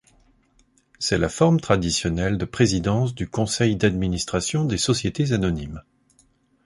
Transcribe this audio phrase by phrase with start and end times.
[0.97, 5.83] C'est la forme traditionnelle de présidence du conseil d'administration des sociétés anonymes.